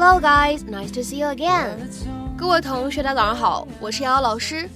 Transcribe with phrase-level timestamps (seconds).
[0.00, 0.62] Hello, guys.
[0.62, 1.76] Nice to see you again.
[2.38, 4.70] 各位同学，大家早上好，我是瑶瑶老师，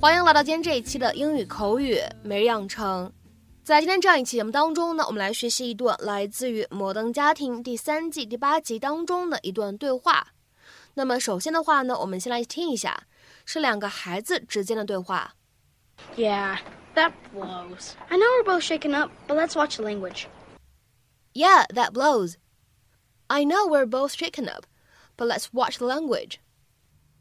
[0.00, 3.12] 欢迎来到今天这一期的英语口语每日养成。
[3.64, 10.28] 在今天这样一期节目当中呢，我们来学习一段来自于《摩登家庭》第三季第八集当中的一段对话。
[10.94, 13.02] 那么首先的话呢，我们先来听一下，
[13.44, 15.34] 是两个孩子之间的对话。
[16.16, 16.58] Yeah,
[16.94, 17.94] that blows.
[18.08, 20.26] I know we're both shaken up, but let's watch the language.
[21.32, 22.34] Yeah, that blows.
[23.27, 24.65] I know we're both shaken up,
[25.17, 26.39] but let's watch the language.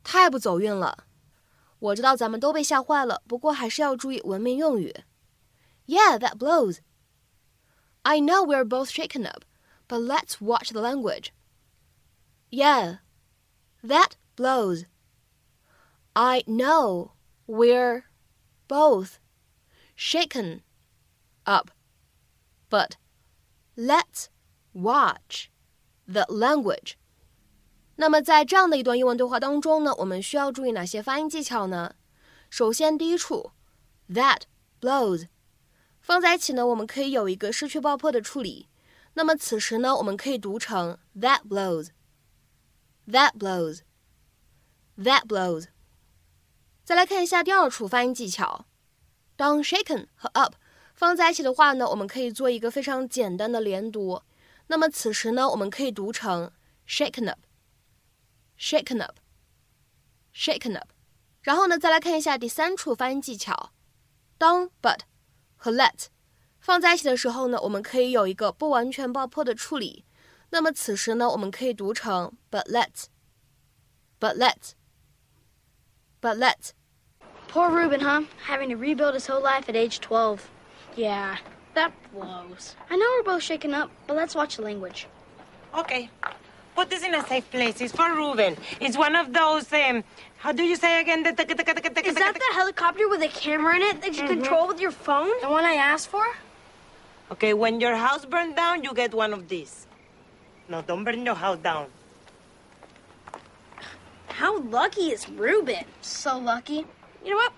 [0.04, 1.06] 太不走运了，
[1.78, 4.94] 我知道咱们都被吓坏了，不过还是要注意文明用语。
[5.86, 6.78] Yeah, that blows.
[8.02, 9.44] I know we're both shaken up,
[9.88, 11.32] but let's watch the language.
[12.50, 12.98] Yeah,
[13.82, 14.86] that blows.
[16.14, 17.12] I know
[17.46, 18.04] we're
[18.68, 19.18] both
[19.94, 20.62] shaken
[21.44, 21.70] up,
[22.68, 22.96] but
[23.76, 24.28] let's
[24.72, 25.48] watch
[26.07, 26.93] the language.
[27.97, 31.95] 那么在这样的一段英文对话当中呢，我们需要注意哪些发音技巧呢？
[32.49, 33.51] 首先，第一处
[34.09, 34.41] ，that
[34.79, 35.27] blows，
[35.99, 38.67] 放在一起呢，我们可以有一个失去爆破的处理。
[39.15, 45.65] 那么此时呢，我们可以读成 that blows，that blows，that blows。
[46.83, 48.65] 再来看一下第二处发音技巧，
[49.35, 50.55] 当 shaken 和 up
[50.93, 54.21] 放在一起的话呢，我们可以做一个非常简单的连读。
[54.66, 56.52] 那么此时呢，我们可以读成
[56.86, 59.18] shaken up。shaken up,
[60.34, 60.90] shaken up。
[61.40, 63.72] 然后呢，再来看一下第三处发音技巧。
[64.38, 65.00] 当 but
[65.56, 66.06] 和 let
[66.60, 70.04] 放在一起的时候呢，我们可以有一个不完全爆破的处理。
[70.50, 74.36] 那么此时呢，我们可以读成 but let，but
[76.20, 78.26] let，but let。Poor Ruben, huh?
[78.46, 80.38] Having to rebuild his whole life at age 12.
[80.96, 81.38] Yeah,
[81.77, 82.75] that blows.
[82.89, 85.07] I know we're both shaken up, but let's watch the language.
[85.77, 86.09] Okay.
[86.75, 87.81] Put this in a safe place.
[87.81, 88.57] It's for Ruben.
[88.79, 90.03] It's one of those, um,
[90.37, 91.25] how do you say again?
[91.25, 94.35] Is that the helicopter with a camera in it that you mm -hmm.
[94.35, 95.33] control with your phone?
[95.41, 96.25] The one I asked for?
[97.33, 99.73] Okay, when your house burned down, you get one of these.
[100.71, 101.85] No, don't burn your house down.
[104.41, 105.85] How lucky is Ruben?
[106.01, 106.79] So lucky.
[107.23, 107.53] You know what?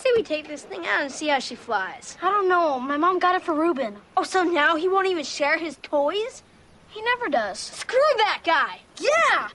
[0.00, 2.16] say we take this thing out and see how she flies.
[2.22, 2.80] I don't know.
[2.80, 3.96] My mom got it for Ruben.
[4.16, 6.42] Oh, so now he won't even share his toys?
[6.88, 7.58] He never does.
[7.58, 8.80] Screw that guy!
[8.98, 9.50] Yeah!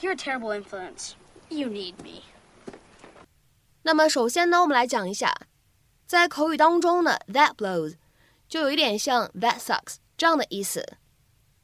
[0.00, 1.14] You're a terrible influence.
[1.50, 2.22] You need me.
[3.82, 5.34] 那么首先呢，我们来讲一下，
[6.06, 7.96] 在口语当中呢，that blows
[8.48, 10.96] 就有一点像 that sucks 这样的意思。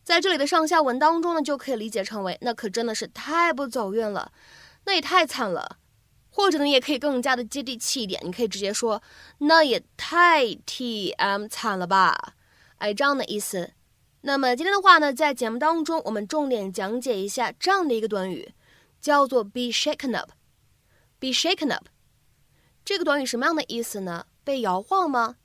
[0.03, 4.32] 在这里的上下文当中呢，就可以理解成为那可真的是太不走运了，
[4.84, 5.78] 那也太惨了。
[6.35, 9.01] 或者呢，也可以更加的接地气一点，你可以直接说
[9.38, 12.35] 那也太 T M 惨了吧，
[12.79, 13.72] 哎，这样的意思。
[14.19, 18.53] 那么今天的话呢，在节目当中，我们重点讲解一下这样的一个短语，
[19.00, 20.31] 叫做 be shaken up。
[21.19, 21.85] be shaken up
[22.84, 24.25] 这个短语什么样的意思呢？
[24.44, 25.38] 被摇晃吗？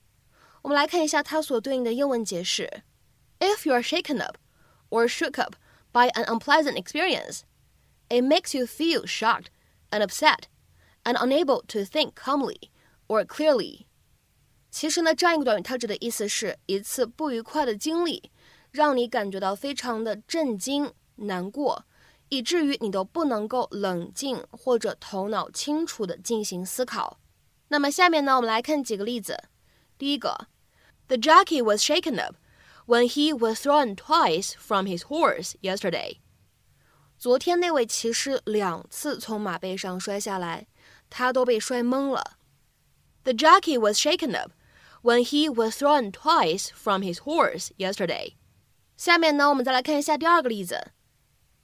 [0.63, 2.83] 我们来看一下它所对应的英文解释
[3.39, 4.37] ：If you are shaken up
[4.89, 5.55] or shook up
[5.93, 7.43] by an unpleasant experience,
[8.09, 9.47] it makes you feel shocked
[9.91, 10.49] and upset
[11.04, 12.70] and unable to think calmly
[13.08, 13.86] or clearly。
[14.72, 18.32] 其实呢，这样一个短语它指的意思是一次不愉快的经历。
[18.72, 21.86] 让你感觉到非常的震惊、难过，
[22.28, 27.18] 以至于你都不能够冷静或者头脑清楚的进行思考。
[27.70, 29.46] 那么下面呢，我们来看几个例子。
[29.98, 30.48] 第一个，
[31.08, 32.36] The jockey was shaken up
[32.86, 36.18] when he was thrown twice from his horse yesterday。
[37.20, 40.68] 昨天那位骑士两次从马背上摔下来，
[41.10, 42.38] 他都被摔懵了。
[43.24, 44.52] The jockey was shaken up
[45.02, 48.34] when he was thrown twice from his horse yesterday。
[48.98, 50.92] 下面呢，我们再来看一下第二个例子。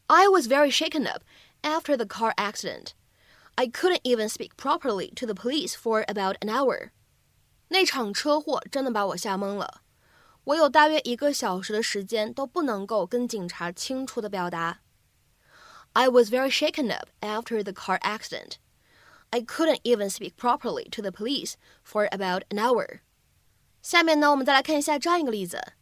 [0.08, 1.24] I was very shaken up
[1.62, 2.90] after the car accident.
[3.56, 6.90] I couldn't even speak properly to the police for about an hour.
[7.68, 9.82] 那场车祸真的把我吓懵了，
[10.46, 14.80] 我有大约一个小时的时间都不能够跟警察清楚的表达。
[15.96, 18.58] I was very shaken up after the car accident.
[19.30, 23.00] I couldn't even speak properly to the police for about an hour.
[23.82, 25.74] 下面呢，我们再来看一下这样一个例子。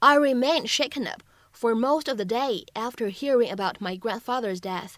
[0.00, 1.22] I remained shaken up
[1.52, 4.94] for most of the day after hearing about my grandfather's death.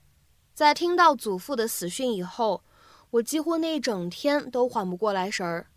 [0.54, 2.62] 在听到祖父的死讯以后，
[3.10, 5.68] 我几乎那一整天都缓不过来神儿。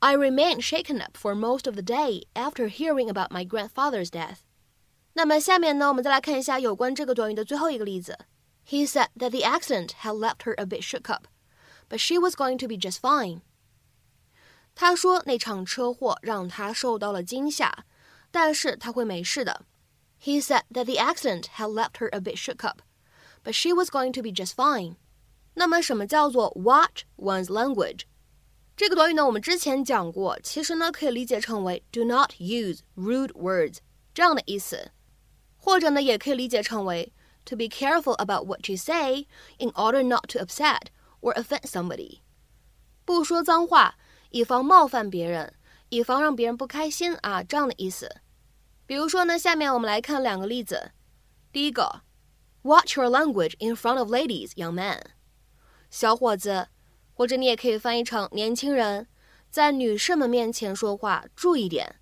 [0.00, 4.38] I remained shaken up for most of the day after hearing about my grandfather's death.
[5.14, 8.18] 那么下面呢，我们再来看一下有关这个短语的最后一个例子。
[8.66, 11.26] He said that the accident had left her a bit shook up,
[11.88, 13.40] but she was going to be just fine.
[14.74, 17.84] 他说那场车祸让他受到了惊吓。
[18.30, 19.64] 但是他会没事的。
[20.22, 22.82] He said that the accident had left her a bit shook up,
[23.42, 24.96] but she was going to be just fine.
[25.54, 28.02] 那么，什么叫做 watch one's language？
[28.76, 33.78] 这个短语呢，我们之前讲过，其实呢可以理解成为 do not use rude words
[34.12, 34.90] 这样的意思，
[35.63, 37.13] 或者呢也可以理解成为
[37.45, 39.27] to be careful about what you say
[39.59, 40.87] in order not to upset
[41.21, 42.19] or offend somebody。
[43.05, 43.95] 不说脏话，
[44.31, 45.53] 以防冒犯别人，
[45.87, 48.17] 以防让别人不开心啊，这样的意思。
[48.85, 50.91] 比如说呢，下面我们来看两个例子。
[51.53, 52.01] 第一个
[52.63, 55.01] ，Watch your language in front of ladies, young man。
[55.89, 56.67] 小伙子。
[57.15, 59.07] 或者你也可以翻译成年轻人，
[59.51, 61.97] 在女士们面前说话注意点。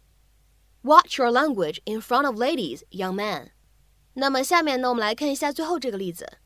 [0.82, 3.50] Watch your language in front of ladies, young man。
[4.14, 6.38] 那么下面呢，我们来看一下最后这个例子。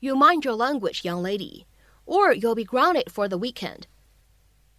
[0.00, 1.64] You mind your language, young lady,
[2.04, 3.84] or you'll be grounded for the weekend。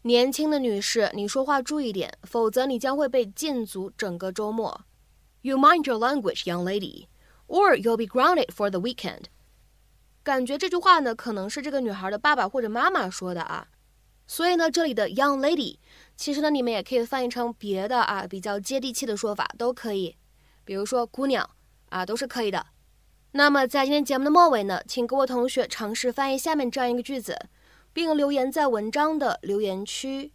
[0.03, 4.81] 年轻的女士，你说话注意点，否则你将会被禁足整个周末。
[5.41, 7.07] You mind your language, young lady,
[7.47, 9.23] or you'll be grounded for the weekend。
[10.21, 13.67] 感觉这句话呢，可能是这个女孩的爸爸或者妈妈说的啊，
[14.27, 15.77] 所以呢，这里的 young lady，
[16.20, 20.18] 其实呢，你们也可以翻译成别的啊，比较接地气的说法都可以，
[20.66, 21.48] 比如说姑娘
[21.88, 22.66] 啊，都是可以的。
[23.32, 27.48] 那么在今天节目的末尾呢，请各位同学尝试翻译下面这样一个句子，
[27.94, 30.34] 并留言在文章的留言区。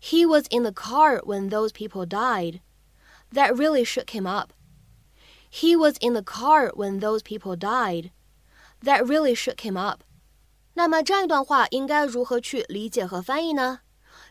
[0.00, 2.60] He was in the car when those people died.
[3.32, 4.50] That really shook him up.
[5.50, 8.12] He was in the car when those people died.
[8.84, 10.02] That really shook him up。
[10.74, 13.80] 那么这样一段话应该如何去理解和翻译呢？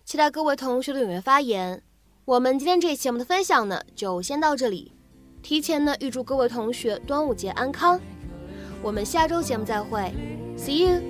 [0.04, 1.82] 期待各位同学的踊跃发言。
[2.26, 4.94] 我们今天这期节目的分享呢，就先到这里。
[5.42, 8.00] 提前呢，预祝各位同学端午节安康。
[8.82, 10.12] 我们下周节目再会
[10.58, 11.02] ，See you。